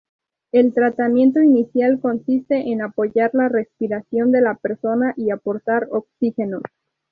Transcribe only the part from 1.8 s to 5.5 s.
consiste en apoyar la respiración de la persona y